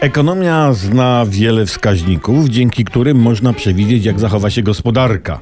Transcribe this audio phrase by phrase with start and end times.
[0.00, 5.40] Ekonomia zna wiele wskaźników, dzięki którym można przewidzieć, jak zachowa się gospodarka.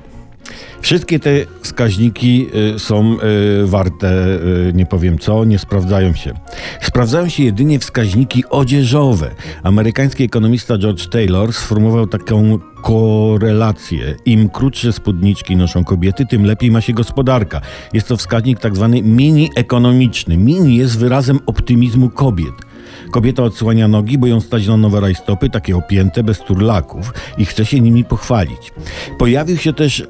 [0.81, 1.31] Wszystkie te
[1.63, 3.17] wskaźniki y, są
[3.63, 4.27] y, warte,
[4.69, 6.35] y, nie powiem co, nie sprawdzają się.
[6.81, 9.31] Sprawdzają się jedynie wskaźniki odzieżowe.
[9.63, 14.15] Amerykański ekonomista George Taylor sformułował taką korelację.
[14.27, 17.61] Im krótsze spódniczki noszą kobiety, tym lepiej ma się gospodarka.
[17.93, 20.37] Jest to wskaźnik tak zwany mini ekonomiczny.
[20.37, 22.68] Mini jest wyrazem optymizmu kobiet.
[23.11, 27.67] Kobieta odsłania nogi, bo ją stać na nowe rajstopy, takie opięte, bez turlaków i chce
[27.67, 28.73] się nimi pochwalić.
[29.19, 30.05] Pojawił się też e,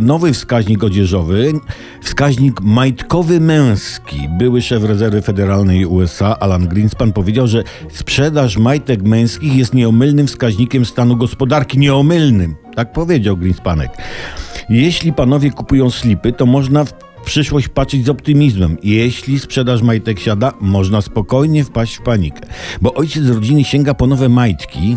[0.00, 1.52] nowy wskaźnik odzieżowy,
[2.02, 4.28] wskaźnik majtkowy męski.
[4.38, 10.84] Były szef rezerwy federalnej USA, Alan Greenspan, powiedział, że sprzedaż majtek męskich jest nieomylnym wskaźnikiem
[10.84, 11.78] stanu gospodarki.
[11.78, 12.54] Nieomylnym.
[12.74, 13.90] Tak powiedział Greenspanek.
[14.68, 16.84] Jeśli panowie kupują slipy, to można
[17.26, 18.76] przyszłość patrzeć z optymizmem.
[18.82, 22.40] Jeśli sprzedaż majtek siada, można spokojnie wpaść w panikę.
[22.82, 24.96] Bo ojciec rodziny sięga po nowe majtki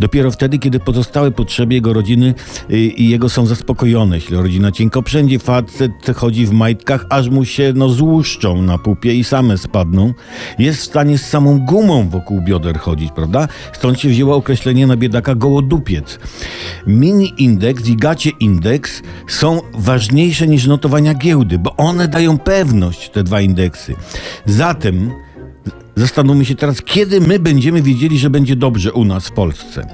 [0.00, 2.34] dopiero wtedy, kiedy pozostałe potrzeby jego rodziny
[2.70, 4.16] y, i jego są zaspokojone.
[4.16, 9.14] Jeśli rodzina cienko przędzie, facet chodzi w majtkach, aż mu się no złuszczą na pupie
[9.14, 10.14] i same spadną.
[10.58, 13.48] Jest w stanie z samą gumą wokół bioder chodzić, prawda?
[13.72, 16.18] Stąd się wzięło określenie na biedaka gołodupiec.
[16.86, 23.22] Mini indeks i gacie indeks są ważniejsze niż notowania giełdy, bo one dają pewność, te
[23.22, 23.94] dwa indeksy.
[24.46, 25.10] Zatem
[25.98, 29.86] zastanówmy się teraz, kiedy my będziemy wiedzieli, że będzie dobrze u nas w Polsce.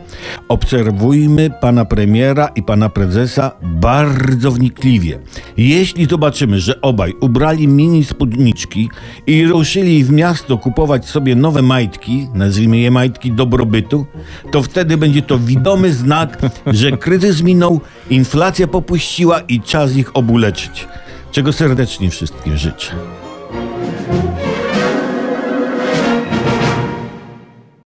[0.48, 5.18] Obserwujmy pana premiera i pana prezesa bardzo wnikliwie.
[5.56, 8.90] Jeśli zobaczymy, że obaj ubrali mini spódniczki
[9.26, 14.06] i ruszyli w miasto kupować sobie nowe majtki, nazwijmy je majtki dobrobytu,
[14.50, 20.86] to wtedy będzie to widomy znak, że kryzys minął, inflacja popuściła i czas ich obuleczyć
[21.34, 22.92] czego serdecznie wszystkim życzę.